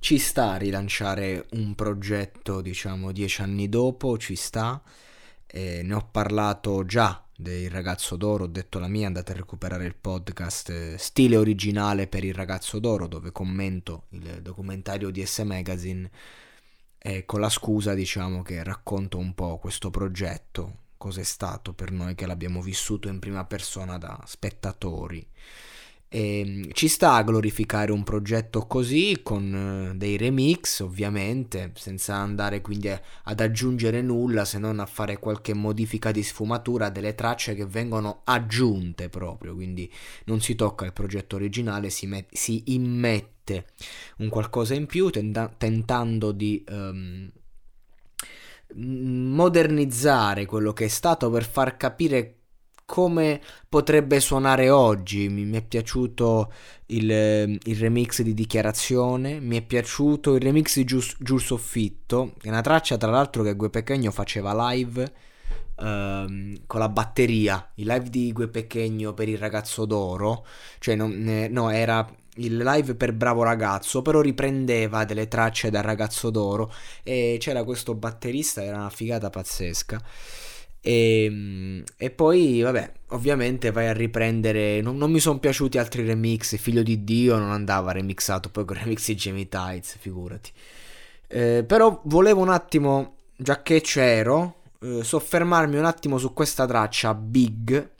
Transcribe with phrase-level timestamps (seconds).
[0.00, 4.80] Ci sta a rilanciare un progetto, diciamo, dieci anni dopo, ci sta.
[5.46, 9.86] Eh, ne ho parlato già del ragazzo d'oro, ho detto la mia, andate a recuperare
[9.86, 15.38] il podcast eh, stile originale per il ragazzo d'oro dove commento il documentario di S
[15.40, 16.10] Magazine
[16.98, 22.14] e con la scusa diciamo che racconto un po' questo progetto, cos'è stato per noi
[22.14, 25.26] che l'abbiamo vissuto in prima persona da spettatori.
[26.10, 32.14] E ehm, ci sta a glorificare un progetto così con eh, dei remix ovviamente senza
[32.14, 37.54] andare quindi ad aggiungere nulla se non a fare qualche modifica di sfumatura delle tracce
[37.54, 39.54] che vengono aggiunte proprio.
[39.54, 39.90] Quindi
[40.24, 43.66] non si tocca il progetto originale si, met- si immette
[44.18, 47.30] un qualcosa in più tenta- tentando di um,
[48.74, 52.37] modernizzare quello che è stato per far capire
[52.88, 55.28] come potrebbe suonare oggi.
[55.28, 56.50] Mi, mi è piaciuto
[56.86, 57.10] il,
[57.62, 62.96] il, remix di Dichiarazione, mi è piaciuto il remix di Giù, Soffitto, è una traccia
[62.96, 68.48] tra l'altro che Gue Pechegno faceva live uh, con la batteria, il live di Gue
[68.48, 70.46] Pechegno per il ragazzo d'oro,
[70.78, 75.82] cioè non, eh, no, era il live per Bravo Ragazzo, però riprendeva delle tracce dal
[75.82, 80.00] ragazzo d'oro e c'era questo batterista, era una figata pazzesca.
[80.80, 84.80] E, ehm, e, poi, vabbè, ovviamente vai a riprendere.
[84.80, 86.56] Non, non mi sono piaciuti altri remix.
[86.56, 90.50] Figlio di Dio non andava remixato poi con remix di Jamie Tights, figurati.
[91.28, 97.14] Eh, però volevo un attimo, già che c'ero, eh, soffermarmi un attimo su questa traccia
[97.14, 97.96] Big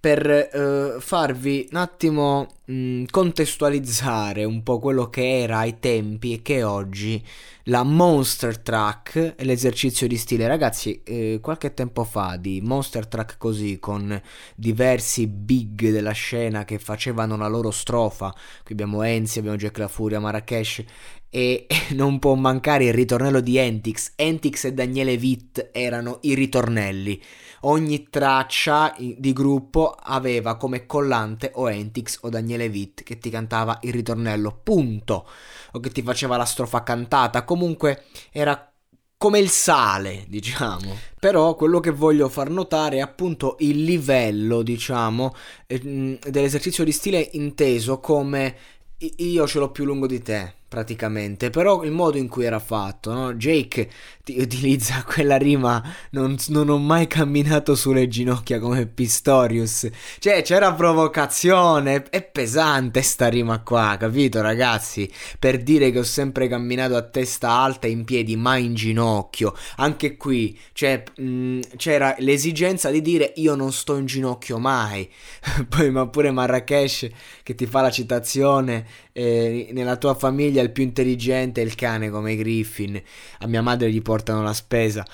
[0.00, 6.40] per eh, farvi un attimo mh, contestualizzare un po' quello che era ai tempi e
[6.40, 7.22] che è oggi
[7.64, 10.48] la Monster Truck e l'esercizio di stile.
[10.48, 14.20] Ragazzi, eh, qualche tempo fa di Monster Truck così con
[14.56, 18.32] diversi big della scena che facevano la loro strofa.
[18.64, 20.82] Qui abbiamo Enzi, abbiamo Jack La Furia, Marrakesh
[21.28, 24.12] e non può mancare il ritornello di Entix.
[24.16, 27.20] Entix e Daniele Witt erano i ritornelli
[27.62, 33.78] ogni traccia di gruppo aveva come collante o Entix o Daniele Witt che ti cantava
[33.82, 35.28] il ritornello, punto,
[35.72, 38.72] o che ti faceva la strofa cantata, comunque era
[39.16, 40.96] come il sale, diciamo.
[41.18, 45.34] Però quello che voglio far notare è appunto il livello, diciamo,
[45.66, 48.56] eh, dell'esercizio di stile inteso come
[48.98, 53.12] io ce l'ho più lungo di te praticamente, però il modo in cui era fatto,
[53.12, 53.34] no?
[53.34, 53.90] Jake
[54.22, 60.72] ti utilizza quella rima, non, non, ho mai camminato sulle ginocchia come Pistorius, cioè c'era
[60.72, 65.10] provocazione, è pesante sta rima qua, capito ragazzi?
[65.40, 70.16] Per dire che ho sempre camminato a testa alta in piedi, mai in ginocchio, anche
[70.16, 75.10] qui cioè, mh, c'era l'esigenza di dire io non sto in ginocchio mai,
[75.68, 77.08] poi ma pure Marrakesh
[77.42, 81.74] che ti fa la citazione eh, nella tua famiglia famiglia il più intelligente è il
[81.74, 83.00] cane come Griffin,
[83.38, 85.04] a mia madre gli portano la spesa.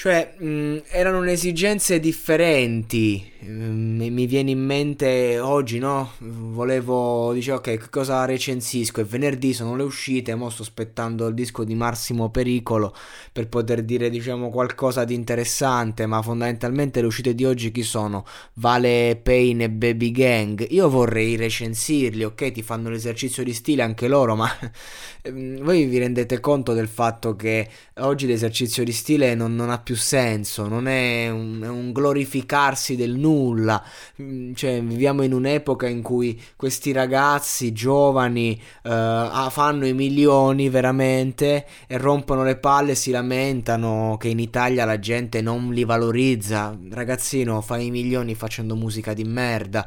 [0.00, 3.32] Cioè, mh, erano esigenze differenti.
[3.44, 6.12] Mm, mi viene in mente oggi, no?
[6.18, 9.00] Volevo, dicevo, ok, cosa recensisco?
[9.00, 12.94] È venerdì, sono le uscite, mo sto aspettando il disco di Massimo Pericolo
[13.32, 18.24] per poter dire, diciamo, qualcosa di interessante, ma fondamentalmente le uscite di oggi chi sono?
[18.54, 20.66] Vale Pain e Baby Gang.
[20.70, 22.52] Io vorrei recensirli, ok?
[22.52, 24.48] Ti fanno l'esercizio di stile anche loro, ma
[25.60, 29.89] voi vi rendete conto del fatto che oggi l'esercizio di stile non, non ha più
[29.94, 33.82] senso, non è un, è un, glorificarsi del nulla,
[34.20, 41.66] mm, cioè viviamo in un'epoca in cui questi ragazzi giovani uh, fanno i milioni veramente
[41.86, 46.76] e rompono le palle e si lamentano che in Italia la gente non li valorizza,
[46.90, 49.86] ragazzino fai i milioni facendo musica di merda,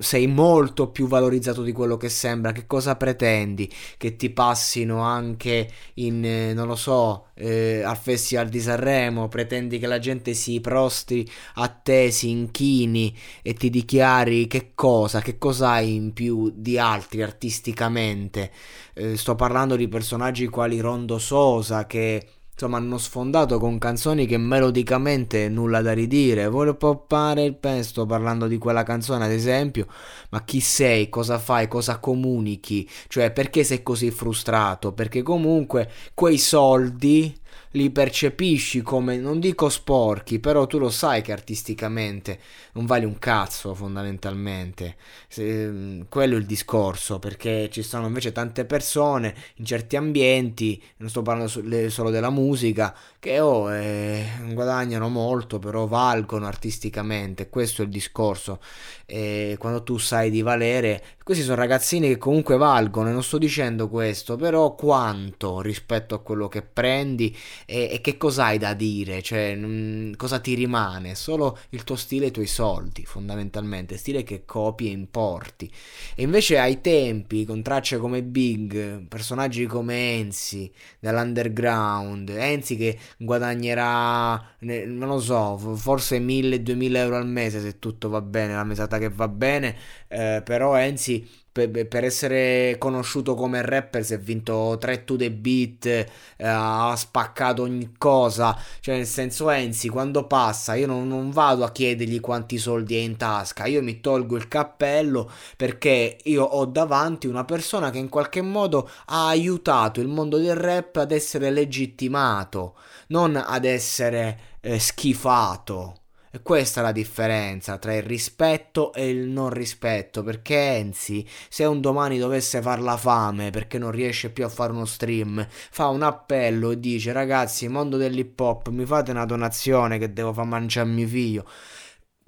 [0.00, 3.70] sei molto più valorizzato di quello che sembra, che cosa pretendi?
[3.96, 9.78] Che ti passino anche in, eh, non lo so, eh, al Festival di Sanremo, pretendi
[9.78, 15.38] che la gente si prostri a te, si inchini e ti dichiari che cosa, che
[15.38, 18.50] cosa hai in più di altri artisticamente.
[18.94, 22.26] Eh, sto parlando di personaggi quali Rondo Sosa che
[22.58, 26.48] insomma hanno sfondato con canzoni che melodicamente nulla da ridire.
[26.48, 29.86] Voglio poppare il pesto parlando di quella canzone ad esempio?
[30.30, 31.08] Ma chi sei?
[31.08, 31.68] Cosa fai?
[31.68, 32.88] Cosa comunichi?
[33.06, 34.92] Cioè perché sei così frustrato?
[34.92, 37.32] Perché comunque quei soldi
[37.72, 42.38] li percepisci come, non dico sporchi, però tu lo sai che artisticamente
[42.72, 44.96] non vali un cazzo fondamentalmente.
[45.28, 50.82] Se, mm, quello è il discorso, perché ci sono invece tante persone in certi ambienti,
[50.98, 51.50] non sto parlando
[51.90, 57.48] solo della musica, che oh, eh, guadagnano molto, però valgono artisticamente.
[57.48, 58.60] Questo è il discorso.
[59.06, 63.88] E quando tu sai di valere, questi sono ragazzini che comunque valgono, non sto dicendo
[63.88, 69.22] questo, però quanto rispetto a quello che prendi e, e che cosa hai da dire,
[69.22, 71.14] cioè mh, mm, cosa ti rimane?
[71.14, 75.70] Solo il tuo stile e i tuoi soldi, fondamentalmente, stile che copi e importi.
[76.14, 84.56] E invece ai tempi, con tracce come Big, personaggi come Enzi dall'underground, Enzi che guadagnerà,
[84.60, 89.08] non lo so, forse 1000-2000 euro al mese se tutto va bene, la mesata che
[89.08, 89.76] va bene,
[90.08, 95.86] eh, però Enzi per, essere conosciuto come rapper si è vinto 3 to the beat,
[95.86, 96.06] eh,
[96.36, 101.72] ha spaccato ogni cosa, cioè nel senso Enzi quando passa io non, non, vado a
[101.72, 107.26] chiedergli quanti soldi è in tasca, io mi tolgo il cappello perché io ho davanti
[107.26, 112.76] una persona che in qualche modo ha aiutato il mondo del rap ad essere legittimato,
[113.08, 115.94] non ad essere eh, schifato.
[116.30, 121.64] E questa è la differenza tra il rispetto e il non rispetto, perché Enzi, se
[121.64, 125.88] un domani dovesse far la fame perché non riesce più a fare uno stream, fa
[125.88, 130.44] un appello e dice ragazzi, mondo dell'hip hop, mi fate una donazione che devo far
[130.44, 131.44] mangiare mio figlio.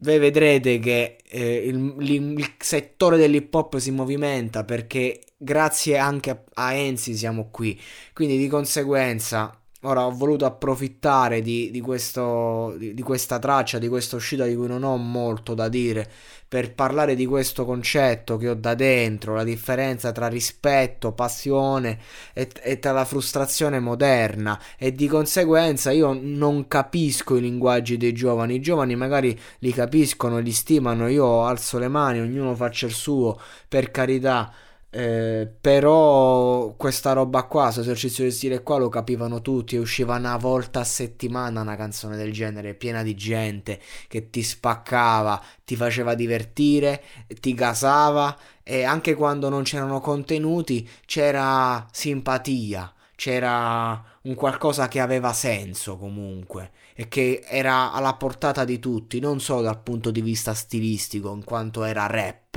[0.02, 6.42] Voi vedrete che eh, il, il, settore dell'hip hop si movimenta perché grazie anche a,
[6.54, 7.78] a Enzi siamo qui.
[8.14, 13.88] Quindi di conseguenza Ora ho voluto approfittare di, di, questo, di, di, questa traccia, di
[13.88, 16.06] questa uscita di cui non ho molto da dire,
[16.46, 21.98] per parlare di questo concetto che ho da dentro, la differenza tra rispetto, passione
[22.34, 24.60] e, e tra la frustrazione moderna.
[24.76, 30.40] E di conseguenza io non capisco i linguaggi dei giovani, i giovani magari li capiscono,
[30.40, 34.52] li stimano, io alzo le mani, ognuno faccia il suo, per carità
[34.92, 40.16] eh, però questa roba qua, questo esercizio di stile qua lo capivano tutti e usciva
[40.16, 45.76] una volta a settimana una canzone del genere piena di gente che ti spaccava, ti
[45.76, 47.02] faceva divertire,
[47.40, 55.32] ti gasava e anche quando non c'erano contenuti c'era simpatia, c'era un qualcosa che aveva
[55.32, 60.52] senso comunque e che era alla portata di tutti, non solo dal punto di vista
[60.52, 62.49] stilistico, in quanto era rap,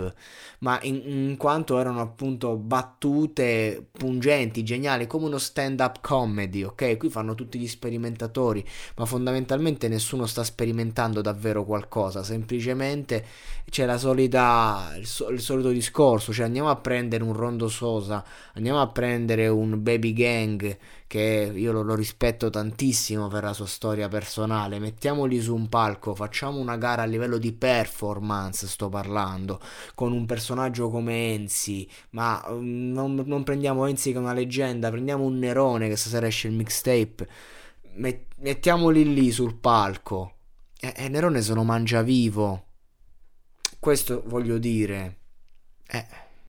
[0.60, 6.98] ma in, in quanto erano appunto battute pungenti, geniali, come uno stand-up comedy, ok?
[6.98, 13.26] Qui fanno tutti gli sperimentatori, ma fondamentalmente nessuno sta sperimentando davvero qualcosa, semplicemente
[13.70, 18.24] c'è la solita, il, il solito discorso, cioè andiamo a prendere un Rondo Sosa,
[18.54, 20.78] andiamo a prendere un Baby Gang,
[21.14, 26.16] che io lo, lo rispetto tantissimo per la sua storia personale, mettiamoli su un palco,
[26.16, 29.60] facciamo una gara a livello di performance, sto parlando,
[29.96, 34.90] con un personaggio come Enzi, ma um, non, non, prendiamo Enzi che è una leggenda,
[34.90, 37.28] prendiamo un Nerone che stasera esce il mixtape,
[37.96, 40.36] met, mettiamoli lì sul palco.
[40.80, 42.66] E, e Nerone se lo mangia vivo.
[43.80, 45.18] Questo voglio dire.
[45.88, 46.23] Eh